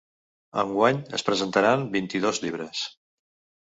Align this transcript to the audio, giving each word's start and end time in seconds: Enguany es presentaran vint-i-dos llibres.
Enguany 0.61 1.03
es 1.19 1.25
presentaran 1.29 1.87
vint-i-dos 1.99 2.45
llibres. 2.47 2.87